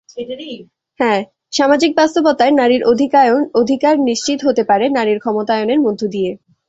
[1.53, 2.83] সামাজিক বাস্তবতায় নারীর
[3.61, 6.31] অধিকার নিশ্চিত হতে পারে নারীর ক্ষমতায়নের মধ্য দিয়ে।